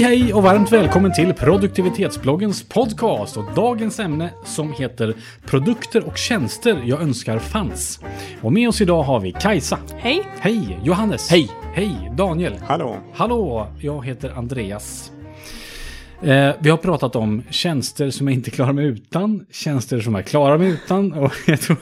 [0.00, 6.18] Hej hej och varmt välkommen till produktivitetsbloggens podcast och dagens ämne som heter Produkter och
[6.18, 8.00] tjänster jag önskar fanns.
[8.42, 9.78] Och med oss idag har vi Kajsa.
[9.98, 10.22] Hej!
[10.38, 11.30] Hej Johannes.
[11.30, 11.50] Hej.
[11.74, 12.54] Hej Daniel.
[12.66, 12.96] Hallå!
[13.14, 15.12] Hallå, jag heter Andreas.
[16.22, 20.26] Eh, vi har pratat om tjänster som jag inte klarar mig utan, tjänster som jag
[20.26, 21.76] klarar mig utan och jag tror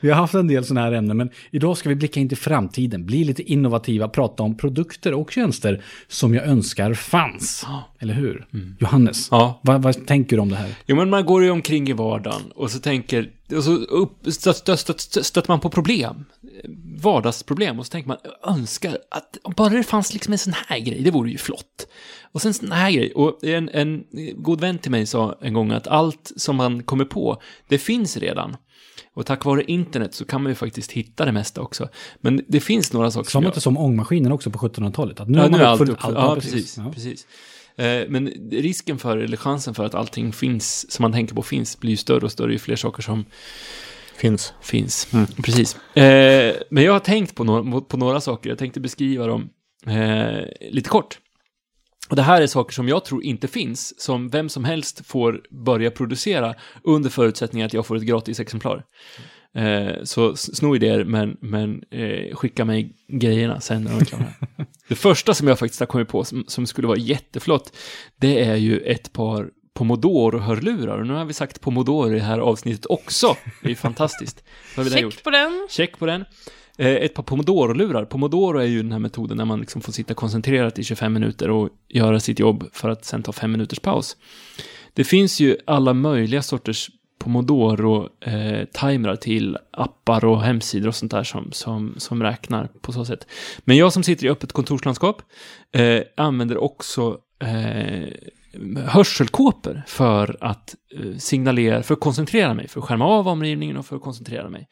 [0.00, 2.38] vi, har haft en del sådana här ämnen men idag ska vi blicka in till
[2.38, 7.66] framtiden, bli lite innovativa, prata om produkter och tjänster som jag önskar fanns.
[7.98, 8.46] Eller hur?
[8.78, 9.60] Johannes, Ja.
[9.62, 10.74] vad, vad tänker du om det här?
[10.86, 14.56] Jo, men man går ju omkring i vardagen och så tänker, och så upp, stött,
[14.56, 16.24] stött, stött, stöter man på problem.
[17.02, 17.78] Vardagsproblem.
[17.78, 21.10] Och så tänker man, önskar att bara det fanns liksom en sån här grej, det
[21.10, 21.88] vore ju flott.
[22.32, 23.12] Och sen sån här grej.
[23.14, 24.04] Och en, en
[24.36, 28.16] god vän till mig sa en gång att allt som man kommer på, det finns
[28.16, 28.56] redan.
[29.14, 31.88] Och tack vare internet så kan man ju faktiskt hitta det mesta också.
[32.20, 35.20] Men det finns några saker Sa man jag- inte som ångmaskinen också på 1700-talet?
[35.20, 36.04] Att nu Ja, har man nu är allt uppfullt.
[36.04, 36.14] allt.
[36.16, 36.76] Ja, precis.
[36.78, 36.90] Ja.
[36.94, 37.26] precis.
[37.76, 41.80] Eh, Men risken för, eller chansen för att allting finns, som man tänker på finns,
[41.80, 43.24] blir ju större och större ju fler saker som
[44.18, 44.54] Finns.
[44.62, 45.08] finns.
[45.44, 45.76] Precis.
[45.96, 49.50] Eh, Men jag har tänkt på några, på några saker, jag tänkte beskriva dem
[49.86, 51.18] eh, lite kort.
[52.08, 55.40] Och det här är saker som jag tror inte finns, som vem som helst får
[55.64, 58.84] börja producera under förutsättning att jag får ett gratis exemplar.
[59.54, 64.24] Eh, så sno idéer, men, men eh, skicka mig grejerna sen när de är klara.
[64.88, 67.76] det första som jag faktiskt har kommit på som, som skulle vara jätteflott,
[68.20, 70.98] det är ju ett par Pomodoro-hörlurar.
[70.98, 73.36] Och nu har vi sagt Pomodoro i det här avsnittet också.
[73.62, 74.44] Det är ju fantastiskt.
[74.76, 75.12] Vad har vi där gjort?
[75.12, 75.68] Check på den.
[75.70, 76.24] Check på den.
[76.78, 78.04] Eh, ett par Pomodoro-lurar.
[78.04, 81.50] Pomodoro är ju den här metoden när man liksom får sitta koncentrerat i 25 minuter
[81.50, 84.16] och göra sitt jobb för att sen ta fem minuters paus.
[84.94, 91.52] Det finns ju alla möjliga sorters Pomodoro-timrar till appar och hemsidor och sånt där som,
[91.52, 93.26] som, som räknar på så sätt.
[93.58, 95.22] Men jag som sitter i öppet kontorslandskap
[95.72, 98.08] eh, använder också eh,
[98.86, 103.86] hörselkåpor för att eh, signalera, för att koncentrera mig, för att skärma av omgivningen och
[103.86, 104.68] för att koncentrera mig.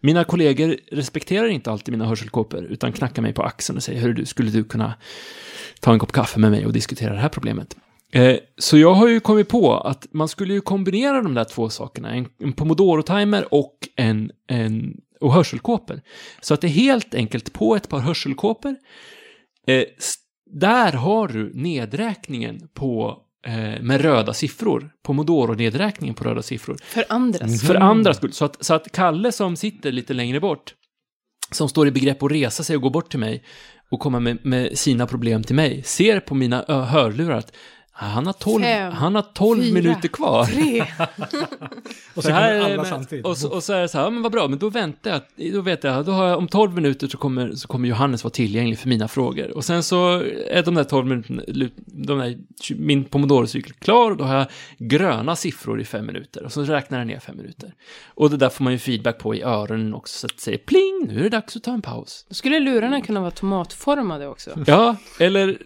[0.00, 4.12] Mina kollegor respekterar inte alltid mina hörselkåpor, utan knackar mig på axeln och säger, hörru
[4.12, 4.94] du, skulle du kunna
[5.80, 7.76] ta en kopp kaffe med mig och diskutera det här problemet?
[8.12, 11.68] Eh, så jag har ju kommit på att man skulle ju kombinera de där två
[11.68, 16.00] sakerna, en, en Pomodoro-timer och en, en och hörselkåpor.
[16.40, 18.76] Så att det är helt enkelt på ett par hörselkåpor,
[19.66, 19.84] eh,
[20.50, 26.76] där har du nedräkningen på eh, med röda siffror, Pomodoro-nedräkningen på röda siffror.
[26.82, 27.66] För andras.
[27.66, 28.32] För andra skull.
[28.32, 30.74] Så att, så att Kalle som sitter lite längre bort,
[31.50, 33.44] som står i begrepp att resa sig och gå bort till mig
[33.90, 37.52] och komma med, med sina problem till mig, ser på mina hörlurar att
[37.98, 40.44] han har 12, Fem, han har 12 fyra, minuter kvar.
[40.44, 40.80] Tre.
[42.14, 43.26] Och Så så här alla samtidigt.
[43.26, 45.10] och, så, och så är det så här, ja, men vad bra, men då väntar
[45.10, 48.24] jag, då vet jag, då har jag, om 12 minuter så kommer, så kommer Johannes
[48.24, 49.56] vara tillgänglig för mina frågor.
[49.56, 51.42] Och sen så är de där 12 minuterna,
[51.86, 52.38] de där,
[52.76, 54.46] min Pomodoro-cykel klar, och då har jag
[54.78, 57.74] gröna siffror i fem minuter, och så räknar den ner fem minuter.
[58.06, 61.06] Och det där får man ju feedback på i öronen också, så att säger pling,
[61.08, 62.26] nu är det dags att ta en paus.
[62.28, 64.50] Då skulle lurarna kunna vara tomatformade också.
[64.66, 65.58] Ja, eller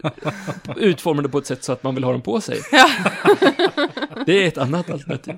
[0.77, 2.59] utformade på ett sätt så att man vill ha dem på sig.
[4.25, 5.35] Det är ett annat alternativ.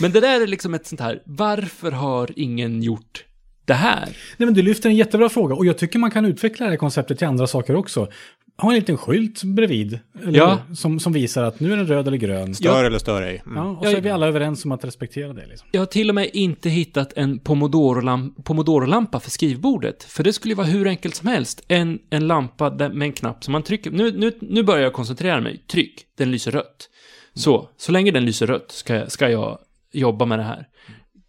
[0.00, 3.24] Men det där är liksom ett sånt här, varför har ingen gjort
[3.64, 4.04] det här?
[4.36, 6.76] Nej, men du lyfter en jättebra fråga och jag tycker man kan utveckla det här
[6.76, 8.08] konceptet till andra saker också.
[8.56, 10.58] Ha en liten skylt bredvid eller, Ja.
[10.74, 12.54] som, som visar att nu är den röd eller grön.
[12.54, 13.42] Stör eller stör ej.
[13.46, 13.56] Mm.
[13.56, 15.46] Ja, och så är vi alla överens om att respektera det.
[15.46, 15.68] Liksom.
[15.72, 20.04] Jag har till och med inte hittat en Pomodoro-lam- Pomodoro-lampa för skrivbordet.
[20.04, 21.64] För det skulle ju vara hur enkelt som helst.
[21.68, 23.90] En, en lampa där, med en knapp som man trycker.
[23.90, 25.58] Nu, nu, nu börjar jag koncentrera mig.
[25.70, 26.88] Tryck, den lyser rött.
[27.34, 29.58] Så, så länge den lyser rött ska, jag- ska jag
[29.92, 30.66] jobba med det här.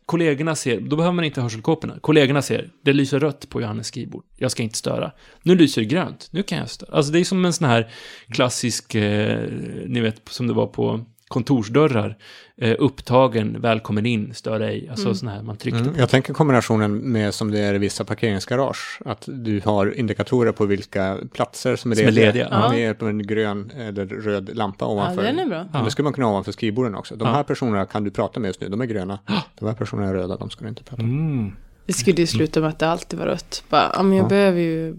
[0.06, 2.00] Kollegorna ser, då behöver man inte hörselkåporna.
[2.02, 4.24] Kollegorna ser, det lyser rött på Johannes skrivbord.
[4.38, 5.12] Jag ska inte störa.
[5.44, 6.96] Nu lyser det grönt, nu kan jag störa.
[6.96, 7.92] Alltså det är som en sån här
[8.30, 9.50] klassisk, eh,
[9.86, 12.18] ni vet, som det var på kontorsdörrar.
[12.58, 14.88] Eh, upptagen, välkommen in, stör ej.
[14.90, 15.94] Alltså sån här, man tryckte Mm.
[15.94, 16.00] på.
[16.00, 19.00] Jag tänker kombinationen med som det är i vissa parkeringsgarage.
[19.06, 22.26] Att du har indikatorer på vilka platser som är Som är lediga.
[22.32, 22.70] lediga, ja.
[22.70, 25.24] Med en grön eller röd lampa Ja, ovanför.
[25.24, 25.66] den är bra.
[25.74, 25.80] Ja.
[25.80, 27.16] Det skulle man kunna ha ovanför skrivborden också.
[27.16, 27.34] De Ja.
[27.34, 29.20] här personerna kan du prata med just nu, de är gröna.
[29.60, 31.12] De här personerna är röda, de ska du inte prata med.
[31.12, 31.52] Mm.
[31.86, 33.64] Det skulle ju sluta med att det alltid var rött.
[33.70, 34.30] Bara, ja, men jag Ja.
[34.30, 34.96] behöver ju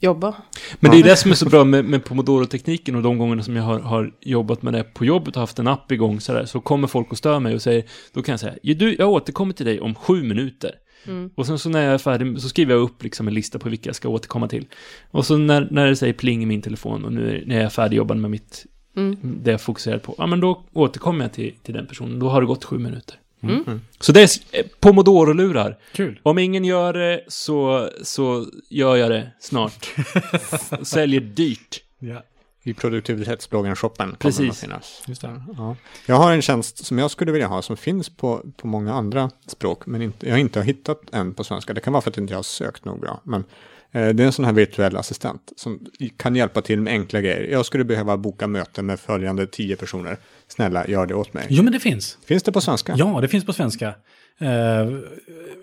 [0.00, 0.34] jobba.
[0.80, 3.56] Men det är det som är så bra med, med Pomodoro-tekniken och de gångerna som
[3.56, 6.60] jag har, har jobbat med det på jobbet och haft en app igång sådär, så
[6.60, 9.52] kommer folk och stör mig och säger, då kan jag säga, "Ja, du, jag återkommer
[9.52, 10.70] till dig om sju minuter.
[11.06, 11.30] Mm.
[11.34, 13.68] Och sen så när jag är färdig så skriver jag upp liksom en lista på
[13.68, 14.66] vilka jag ska återkomma till.
[15.10, 17.64] Och så när, när det säger pling i min telefon och nu är, när jag
[17.64, 19.16] är färdigjobbad med mitt, Mm.
[19.22, 22.18] det jag fokuserar på, ja men då återkommer jag till, till den personen.
[22.18, 23.16] Då har det gått sju minuter.
[23.42, 23.80] Mm.
[24.00, 25.78] Så det är eh, Pomodoro-lurar.
[25.92, 26.20] Kul.
[26.22, 29.94] Om ingen gör det så, så gör jag det snart.
[30.82, 31.82] Säljer dyrt.
[31.98, 32.22] Ja.
[32.62, 34.64] I produktivitetsbloggen-shoppen Precis.
[35.06, 35.42] Just det.
[35.56, 35.76] Ja.
[36.06, 39.30] Jag har en tjänst som jag skulle vilja ha som finns på, på många andra
[39.46, 41.74] språk, men inte, jag har inte hittat en på svenska.
[41.74, 43.20] Det kan vara för att jag inte har sökt nog bra.
[43.24, 43.44] Men
[43.92, 47.52] det är en sån här virtuell assistent som kan hjälpa till med enkla grejer.
[47.52, 50.16] Jag skulle behöva boka möte med följande tio personer.
[50.48, 51.46] Snälla, gör det åt mig.
[51.50, 52.18] Jo, men det finns.
[52.24, 52.94] Finns det på svenska?
[52.96, 53.94] Ja, det finns på svenska.
[54.40, 54.48] Eh,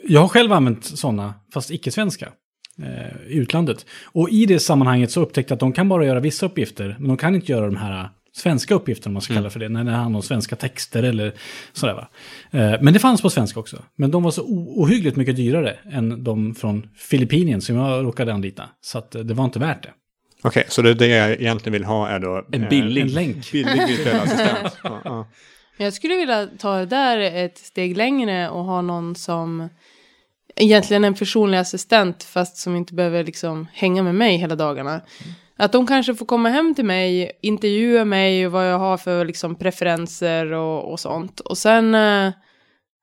[0.07, 2.31] jag har själv använt sådana, fast icke-svenska,
[2.81, 3.85] eh, i utlandet.
[4.03, 7.07] Och i det sammanhanget så upptäckte jag att de kan bara göra vissa uppgifter, men
[7.07, 9.69] de kan inte göra de här svenska uppgifterna, om man ska kalla det för det,
[9.69, 11.33] när det handlar om svenska texter eller
[11.73, 12.07] sådär va.
[12.51, 13.83] Eh, men det fanns på svenska också.
[13.95, 14.43] Men de var så
[14.75, 18.63] ohyggligt mycket dyrare än de från Filippinien som jag råkade anlita.
[18.81, 19.89] Så att eh, det var inte värt det.
[20.43, 22.45] Okej, så det, det jag egentligen vill ha är då...
[22.51, 23.01] En eh, billig.
[23.01, 23.51] En länk.
[23.51, 24.77] Billig virtuell assistent.
[24.83, 25.27] Ja, ja.
[25.77, 29.69] Men Jag skulle vilja ta det där ett steg längre och ha någon som
[30.55, 35.01] egentligen en personlig assistent fast som inte behöver liksom hänga med mig hela dagarna.
[35.57, 39.25] Att de kanske får komma hem till mig, intervjua mig och vad jag har för
[39.25, 41.39] liksom preferenser och, och sånt.
[41.39, 42.31] Och sen eh,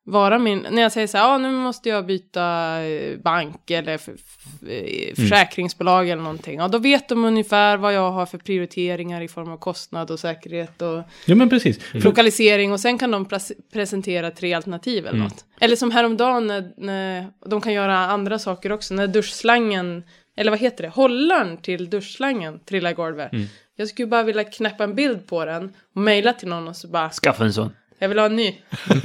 [0.07, 3.95] vara min, när jag säger så här, ah, nu måste jag byta eh, bank eller
[3.95, 6.59] f- f- eh, försäkringsbolag eller någonting.
[6.59, 10.21] Ja, då vet de ungefär vad jag har för prioriteringar i form av kostnad och
[10.21, 11.79] säkerhet och Ja, men precis.
[11.83, 15.45] För, lokalisering och sen kan de pres- presentera tre alternativ eller något.
[15.61, 20.03] Eller som häromdagen när, när de kan göra andra saker också, när duschslangen,
[20.37, 23.31] eller vad heter det, hållaren till duschslangen trillar i golvet.
[23.77, 26.89] Jag skulle bara vilja knäppa en bild på den och mejla till någon och så
[26.89, 27.71] bara, Skaffa en sån.
[27.99, 28.57] jag vill ha en ny.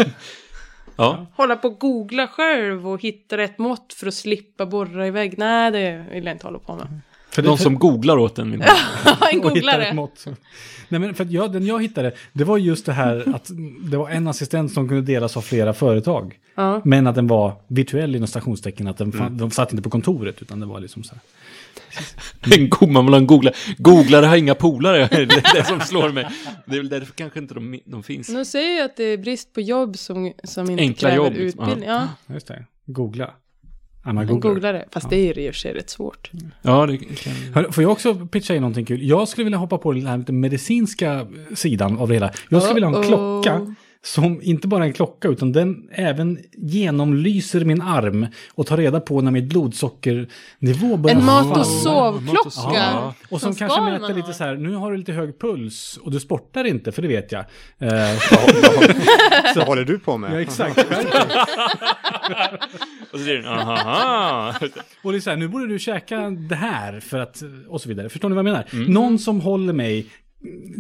[0.96, 1.26] Ja.
[1.36, 5.38] Hålla på och googla själv och hitta rätt mått för att slippa borra i vägg.
[5.38, 6.88] Nej, det vill jag inte hålla på med.
[7.32, 8.54] För Någon som googlar åt en.
[8.54, 8.66] en och
[9.28, 9.94] hittar ett googlare.
[9.94, 10.26] mått.
[10.90, 13.50] Nej, men för att jag, den jag hittade, det var just det här att
[13.92, 16.40] det var en assistent som kunde delas av flera företag.
[16.56, 16.82] Ja.
[16.86, 20.42] Men att den var virtuell inom stationstecken, att den, fan, de satt inte på kontoret
[20.42, 21.22] utan det var liksom så här.
[22.82, 23.56] En man en googlare.
[23.78, 26.28] Googlare har inga polare, det är det som slår mig.
[26.66, 28.30] Det är väl därför kanske inte de, de finns.
[28.30, 31.34] Nu säger jag att det är brist på jobb som, som inte Enkla kräver jobb,
[31.34, 31.64] liksom.
[31.64, 31.90] utbildning.
[31.90, 33.34] Ja, Just det, googla.
[34.04, 34.54] Anna en googlar.
[34.54, 34.86] googlare.
[34.92, 36.32] Fast det är ju i och för sig rätt svårt.
[36.62, 37.34] Ja, det kan...
[37.54, 39.04] Hör, Får jag också pitcha in någonting kul?
[39.04, 42.32] Jag skulle vilja hoppa på den här lite medicinska sidan av det hela.
[42.50, 43.76] Jag skulle vilja ha en klocka
[44.06, 49.22] som inte bara en klocka utan den även genomlyser min arm och tar reda på
[49.22, 51.64] när mitt blodsockernivå börjar En mat och falla.
[51.64, 52.50] sovklocka.
[52.74, 53.14] Ja.
[53.30, 56.12] Och som Som kanske mäter lite så här, nu har du lite hög puls och
[56.12, 57.46] du sportar inte, för det vet jag.
[57.80, 57.90] Eh,
[59.56, 60.34] Vad håller du på med?
[60.34, 60.78] ja, exakt.
[63.12, 64.54] Och så säger den, aha.
[65.04, 67.90] och det är så här, nu borde du käka det här för att, och så
[67.90, 68.10] vidare.
[68.10, 68.66] Förstår ni vad jag menar?
[68.74, 68.86] Mm.
[68.94, 70.06] Någon som håller mig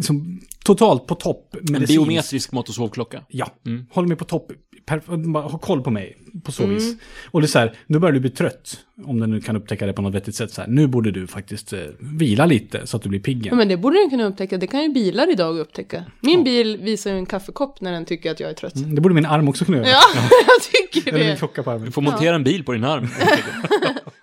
[0.02, 1.88] som, totalt på topp En medicinskt.
[1.88, 3.22] biometrisk mått och sovklocka.
[3.28, 3.86] Ja, Mm.
[3.92, 4.52] håller mig på topp.
[4.90, 6.96] Har koll på mig på så vis.
[7.32, 8.78] Och det är så här, nu börjar du bli trött.
[9.06, 10.52] Om den nu kan upptäcka det på något vettigt sätt.
[10.54, 13.42] Så här, nu borde du faktiskt eh, vila lite så att du blir pigg Ja,
[13.46, 13.58] igen.
[13.58, 14.58] men det borde den kunna upptäcka.
[14.58, 16.04] Det kan ju bilar idag upptäcka.
[16.22, 18.76] Min bil visar ju en kaffekopp när den tycker att jag är trött.
[18.76, 19.88] Mm, Det borde min arm också kunna göra.
[19.88, 20.02] Ja,
[20.48, 20.62] jag
[20.94, 21.36] tycker Eller min det.
[21.38, 21.86] klocka på armen.
[21.86, 23.08] Du får montera en bil på din arm.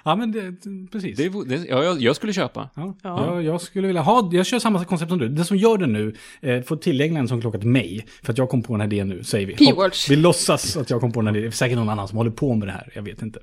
[0.04, 0.52] Ja, men det,
[0.92, 1.18] precis.
[1.18, 2.70] Det, det, ja, jag, jag skulle köpa.
[2.76, 3.26] Ja, Ja.
[3.26, 5.30] Jag, jag skulle vilja ha, jag kör samma koncept som du.
[5.30, 8.06] Det som gör det nu, eh, får tillägna en sån klocka till mig.
[8.24, 9.56] För att jag kom på den här idén nu, säger vi.
[9.56, 10.10] P-watch.
[10.10, 11.44] Vi låtsas att jag kom på den här idén.
[11.44, 13.40] Det är säkert någon annan som håller på med det här, jag vet inte.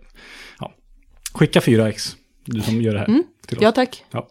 [0.60, 0.72] Ja.
[1.34, 3.06] Skicka 4x, du som gör det här
[3.46, 3.62] till oss.
[3.62, 4.04] Ja, tack.
[4.10, 4.28] Ja.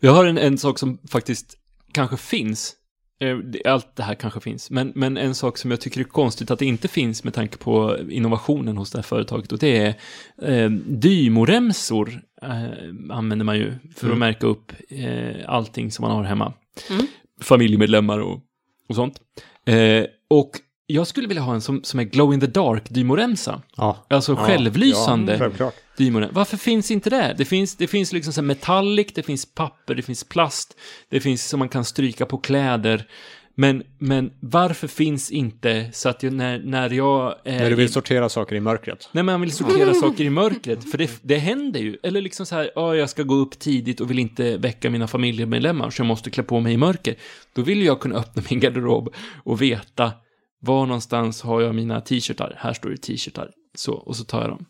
[0.00, 1.56] Jag har en, en sak som faktiskt
[1.92, 2.74] kanske finns.
[3.22, 4.70] Eh, Allt det här kanske finns.
[4.70, 7.56] Men, men en sak som jag tycker är konstigt att det inte finns med tanke
[7.56, 9.52] på innovationen hos det här företaget.
[9.52, 9.94] Och det är
[10.42, 12.20] eh, Dymoremsor.
[12.42, 16.52] Eh, använder man ju för att märka upp eh, allting som man har hemma.
[16.90, 17.06] Mm.
[17.40, 18.40] Familjemedlemmar och,
[18.88, 19.20] och sånt.
[19.66, 20.50] Eh, och
[20.86, 23.62] jag skulle vilja ha en som, som är glow in the dark dymoremsa.
[23.76, 23.96] Ja.
[24.08, 25.52] Alltså Ja, självlysande.
[25.58, 26.28] Ja, Dymorna.
[26.32, 27.34] Varför finns inte det?
[27.38, 30.76] Det finns, det finns liksom så metallic, det finns papper, det finns plast,
[31.08, 33.06] det finns som man kan stryka på kläder.
[33.54, 37.86] Men, men varför finns inte så att jag, när, när jag är När du vill
[37.86, 39.08] i, sortera saker i mörkret.
[39.12, 41.98] när man vill sortera saker i mörkret, för det, det händer ju.
[42.02, 45.06] Eller liksom så här, ja, jag ska gå upp tidigt och vill inte väcka mina
[45.06, 47.14] familjemedlemmar, så jag måste klä på mig i mörker.
[47.52, 50.12] Då vill jag kunna öppna min garderob och veta
[50.60, 52.54] var någonstans har jag mina t-shirtar.
[52.58, 53.50] Här står det t-shirtar.
[53.74, 54.64] Så, och så tar jag dem.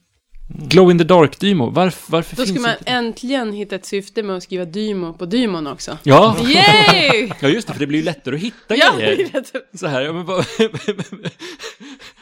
[0.54, 2.90] Glow in the dark Dymo, varför, varför Då finns ska man inte...
[2.90, 5.98] äntligen hitta ett syfte med att skriva Dymo på Dymon också.
[6.02, 7.30] Ja, Yay!
[7.40, 9.16] ja, just det, för det blir ju lättare att hitta Ja, grejer.
[9.16, 9.52] det rätt.
[9.80, 10.26] Så här, ja, men.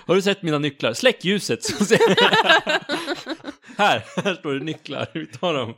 [0.06, 0.92] Har du sett mina nycklar?
[0.92, 1.64] Släck ljuset!
[1.64, 1.98] Så ser...
[3.78, 5.74] här, här står det nycklar, vi tar dem.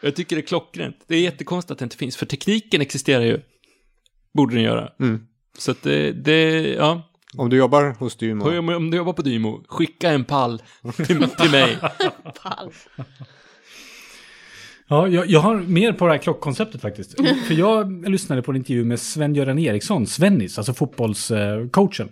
[0.00, 0.96] Jag tycker det är klockrent.
[1.06, 3.40] Det är jättekonstigt att det inte finns, för tekniken existerar ju.
[4.34, 4.92] Borde den göra.
[5.00, 5.26] Mm.
[5.58, 7.02] Så att det, det ja.
[7.36, 8.58] Om du jobbar hos Dymo.
[8.58, 10.62] Om om du jobbar på Dymo, skicka en pall
[10.96, 11.78] till, till mig.
[12.42, 12.70] Pall.
[14.88, 17.20] Ja, jag, jag har mer på det här klockkonceptet faktiskt.
[17.46, 22.08] För jag lyssnade på en intervju med Sven-Göran Eriksson, Svennis, alltså fotbollscoachen.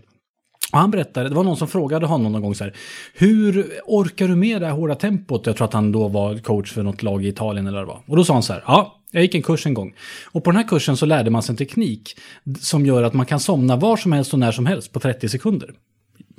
[0.73, 2.77] Och han berättade, det var någon som frågade honom någon gång så här,
[3.15, 5.47] hur orkar du med det här hårda tempot?
[5.47, 7.93] Jag tror att han då var coach för något lag i Italien eller vad det
[7.93, 8.03] var.
[8.07, 9.95] Och då sa han så här, ja, jag gick en kurs en gång.
[10.25, 12.19] Och på den här kursen så lärde man sig en teknik
[12.61, 15.29] som gör att man kan somna var som helst och när som helst på 30
[15.29, 15.71] sekunder.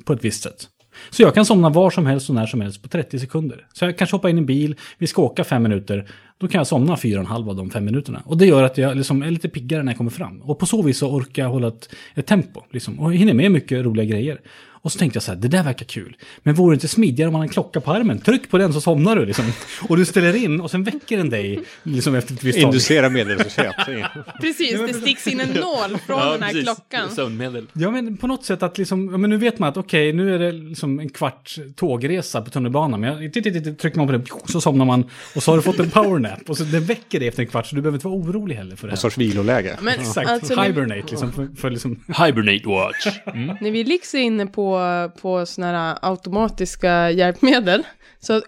[0.05, 0.67] På ett visst sätt.
[1.09, 3.67] Så jag kan somna var som helst och när som helst på 30 sekunder.
[3.73, 6.09] Så jag kanske hoppar in i en bil, vi ska åka fem minuter,
[6.43, 8.21] då kan jag somna fyra och en halv av de fem minuterna.
[8.25, 10.41] Och det gör att jag liksom är lite piggare när jag kommer fram.
[10.41, 13.51] Och på så vis så orkar jag hålla ett, ett tempo, liksom, och hinner med
[13.51, 14.39] mycket roliga grejer.
[14.83, 16.15] Och så tänkte jag så här, det där verkar kul.
[16.39, 18.19] Men vore det inte smidigare om man har en klocka på armen?
[18.19, 19.45] Tryck på den så somnar du liksom.
[19.89, 22.67] Och du ställer in och sen väcker den dig liksom efter ett visst tag.
[22.67, 23.75] Inducera medellöshet.
[24.41, 26.63] Precis, det sticks in en nål från den här precis.
[26.63, 27.09] klockan.
[27.09, 27.67] Sömnmedel.
[27.73, 30.35] Ja, men på något sätt att liksom, ja, men nu vet man att okej, nu
[30.35, 32.99] är det liksom en kvart tågresa på tunnelbanan.
[32.99, 35.57] Men jag, titt, titt, titt, trycker man på den, så somnar man och så har
[35.57, 36.32] du fått en powernap.
[36.47, 38.75] Och så den väcker dig efter en kvart, så du behöver inte vara orolig heller
[38.75, 39.01] för det En här.
[39.01, 39.77] sorts viloläge.
[39.81, 41.31] Men Exakt, alltså, när, hibernate liksom.
[41.33, 43.07] För, för liksom Hibernate watch.
[43.33, 43.57] Mm.
[43.61, 44.79] när vi liksom är inne på,
[45.21, 47.83] på såna här automatiska hjälpmedel
[48.19, 48.41] så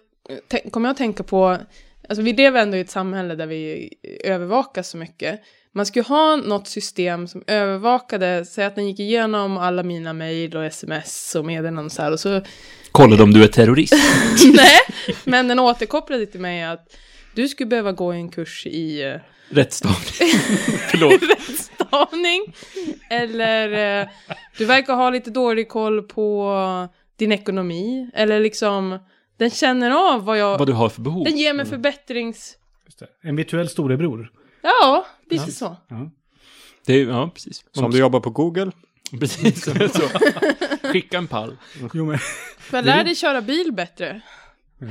[0.51, 1.57] te- kommer jag att tänka på,
[2.09, 3.89] alltså vi lever ändå i ett samhälle där vi
[4.23, 5.39] övervakas så mycket.
[5.73, 10.57] Man skulle ha något system som övervakade, säg att den gick igenom alla mina mejl
[10.57, 12.41] och sms och meddelanden och så här och så
[12.91, 13.93] Kollade om du är terrorist.
[14.53, 14.79] Nej,
[15.23, 16.95] men den återkopplade till mig att
[17.35, 19.99] du skulle behöva gå en kurs i eh, Rättstavning.
[20.89, 21.21] Förlåt.
[21.59, 22.55] stavning.
[23.09, 24.07] Eller eh,
[24.57, 28.09] du verkar ha lite dålig koll på din ekonomi.
[28.13, 28.99] Eller liksom,
[29.37, 30.57] den känner av vad jag...
[30.57, 31.23] Vad du har för behov.
[31.23, 32.57] Den ger mig förbättrings...
[32.85, 33.07] just det.
[33.21, 34.31] en virtuell storebror.
[34.61, 35.77] Ja, lite så.
[35.87, 36.11] Ja.
[36.85, 37.65] Det är, ja, precis.
[37.71, 38.71] Så om du jobbar på Google,
[39.19, 39.63] Precis.
[39.93, 40.09] så.
[40.87, 41.57] Skicka en pall.
[41.93, 42.17] Jo, men,
[42.59, 44.21] För jag lär dig köra bil bättre.
[44.79, 44.87] Det.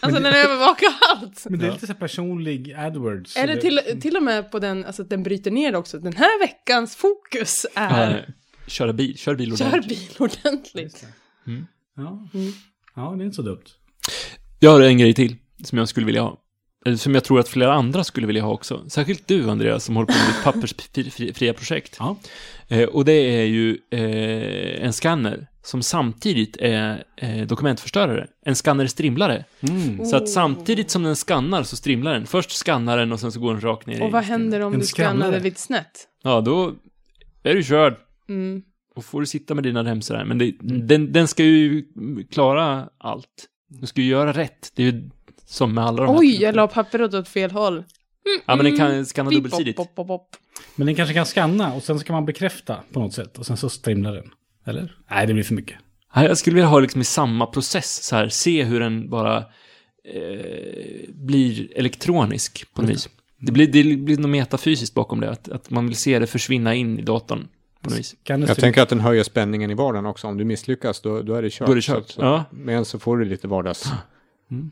[0.00, 1.46] Alltså den övervakar allt.
[1.50, 3.36] men det är lite så här personlig AdWords.
[3.36, 5.98] Eller till, till och med på den, alltså att den bryter ner det också.
[5.98, 8.22] Den här veckans fokus är Äh,
[8.66, 9.18] köra bil.
[9.18, 9.88] Kör bil kör ordentligt.
[9.88, 11.04] bil ordentligt.
[11.96, 12.28] Ja.
[12.34, 12.52] Mm.
[12.96, 13.64] ja, det är inte så dumt.
[14.60, 16.40] Jag har en grej till som jag skulle vilja ha.
[16.86, 18.84] Eller som jag tror att flera andra skulle vilja ha också.
[18.90, 21.96] Särskilt du, Andreas, som håller på med ditt pappersfria projekt.
[21.98, 22.16] Ja.
[22.68, 28.26] Eh, och det är ju eh, en scanner som samtidigt är eh, dokumentförstörare.
[28.44, 29.44] En scanner-strimlare.
[29.60, 30.04] Mm.
[30.06, 32.26] Så att samtidigt som den skannar så strimlar den.
[32.26, 34.12] Först skannar den och sen så går den rakt ner Och i...
[34.12, 35.36] vad händer om En du skannar skannare.
[35.38, 36.08] det lite snett?
[36.22, 36.72] Ja, då
[37.42, 37.94] är du körd.
[38.28, 38.62] Mm.
[38.94, 40.24] Och får du sitta med dina remsor där.
[40.24, 41.84] Men det, den, den ska ju
[42.30, 43.46] klara allt.
[43.68, 44.72] Den ska ju göra rätt.
[44.74, 45.10] Det är ju
[45.46, 47.84] som med alla de här Oj, jag la pappret åt fel håll.
[48.46, 49.76] Ja, men den kan skanna Pip, dubbelsidigt.
[49.76, 50.36] pop, pop, pop.
[50.76, 53.38] Men den kanske kan skanna och sen ska man bekräfta på något sätt.
[53.38, 54.30] Och sen så strimlar den.
[54.68, 54.96] Eller?
[55.10, 55.76] Nej, det blir för mycket.
[56.14, 59.36] Ja, Jag skulle vilja ha liksom i samma process, så här, se hur den bara
[60.14, 63.08] eh, blir elektronisk på något vis.
[63.40, 66.74] Det blir, det blir något metafysiskt bakom det, att, att man vill se det försvinna
[66.74, 67.48] in i datorn
[67.82, 68.16] på något vis.
[68.24, 70.26] Jag tänker att den höjer spänningen i vardagen också.
[70.26, 71.66] Om du misslyckas, då, då är det kört.
[71.66, 72.44] Då är det kört, Så, så, ja.
[72.50, 73.92] Men så får du lite vardags...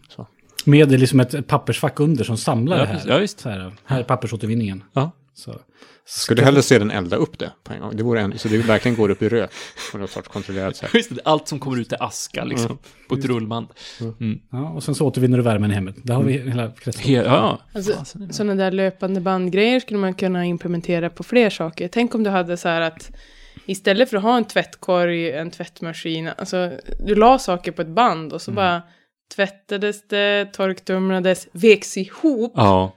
[0.08, 0.26] Så.
[0.64, 3.02] Med liksom ett, ett pappersfack under som samlar Ja, det här.
[3.08, 3.40] Ja, visst.
[3.40, 4.84] Så här, här är pappersåtervinningen.
[4.92, 5.10] Ja.
[5.36, 5.60] Så.
[6.04, 7.96] Skulle du hellre se den elda upp det på en gång?
[7.96, 9.50] Det vore en, så det verkligen går upp i rök
[9.92, 10.90] på något sorts kontrollerat sätt.
[10.94, 12.78] Just det, allt som kommer ut är aska liksom,
[13.08, 13.66] på ett rullband.
[14.20, 14.40] Mm.
[14.52, 15.96] Ja, och sen så återvinner du värmen i hemmet.
[16.02, 17.10] Där har vi hela kretsloppet.
[17.10, 21.88] He- ja, Alltså, sådana där löpande bandgrejer skulle man kunna implementera på fler saker.
[21.88, 23.10] Tänk om du hade så här att
[23.66, 26.72] istället för att ha en tvättkorg, en tvättmaskin, alltså
[27.06, 28.82] du la saker på ett band och så bara
[29.34, 32.92] tvättades det, torktumlades, veks ihop ja.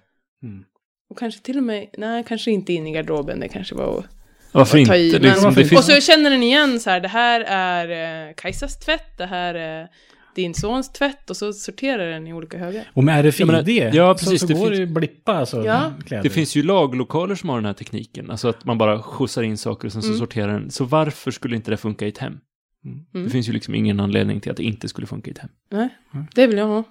[1.10, 4.06] Och kanske till och med, nej kanske inte in i garderoben, det kanske var att
[4.52, 5.18] Varför att ta inte?
[5.18, 5.20] i.
[5.20, 5.72] Liksom, men, finns...
[5.72, 9.54] Och så känner den igen så här, det här är eh, Kajsas tvätt, det här
[9.56, 9.88] är
[10.36, 12.92] din sons tvätt och så sorterar den i olika högar.
[12.94, 15.34] Och med RFID Ja, men- ja, precis, så, så det går finns- det ju blippa
[15.34, 15.92] alltså, Ja.
[16.06, 16.24] kläder.
[16.24, 19.58] Det finns ju laglokaler som har den här tekniken, alltså att man bara skjutsar in
[19.58, 20.20] saker och sen så Mm.
[20.20, 20.72] sorterar den.
[20.72, 22.38] Så varför skulle inte det funka i ett hem?
[22.86, 23.24] Mm.
[23.26, 25.50] Det finns ju liksom ingen anledning till att det inte skulle funka i ett hem.
[25.72, 25.90] Nej,
[26.36, 26.84] det vill jag ha.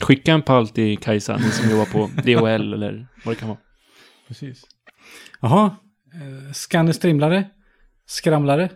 [0.00, 3.58] Skicka en pall till Kajsa, ni som jobbar på DHL eller vad det kan vara.
[4.28, 4.62] Precis.
[5.40, 5.76] Jaha,
[6.14, 7.44] eh, skanner, strimlare,
[8.06, 8.70] skramlare,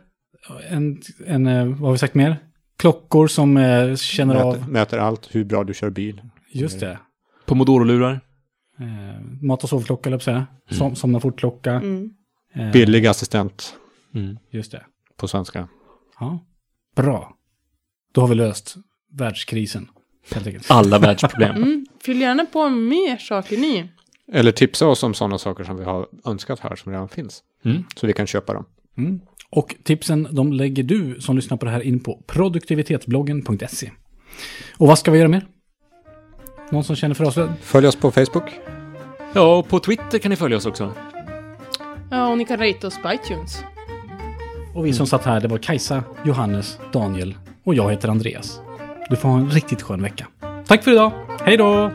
[0.69, 2.37] en, en, eh, vad har vi sagt mer?
[2.79, 6.23] Klockor som eh, känner Mäter, av, mäter allt, hur bra du kör bil.
[6.53, 6.99] just det.
[7.47, 8.21] Pomodoro-lurar.
[8.81, 10.47] Eh, mat och sovklocka, eller säga.
[10.71, 11.73] Som, somna fort-klocka.
[11.73, 12.11] Mm.
[12.55, 13.75] Eh, Billig assistent
[14.15, 14.39] Mm.
[14.51, 14.85] Just det.
[15.17, 15.69] på svenska.
[16.21, 16.45] Ja.
[16.97, 17.37] Bra.
[18.13, 18.75] Då har vi löst
[19.13, 19.89] världskrisen
[20.69, 21.57] alla världsproblem.
[21.57, 23.89] Mm, fyll gärna på mer saker ni.
[24.33, 27.43] Eller tipsa oss om sådana saker som vi har önskat här som redan finns.
[27.65, 27.85] Mm.
[27.97, 28.65] Så vi kan köpa dem.
[28.99, 29.21] Mm.
[29.51, 33.91] Och tipsen de lägger du som lyssnar på det här in på produktivitetsbloggen.se.
[34.77, 35.47] Och vad ska vi göra mer?
[36.71, 37.39] Någon som känner för oss?
[37.61, 38.51] Följ oss på Facebook.
[39.33, 40.93] Ja, och på Twitter kan ni följa oss också.
[42.11, 43.59] Ja, och ni kan rate oss på iTunes.
[44.75, 48.61] Och vi som satt här, det var Kajsa, Johannes, Daniel och jag heter Andreas.
[49.11, 50.27] Du får ha en riktigt skön vecka.
[50.67, 51.13] Tack för idag.
[51.45, 51.91] Hej då!